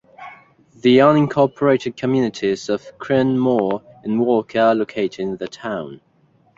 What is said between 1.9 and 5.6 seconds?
communities of Cranmoor and Walker are located in the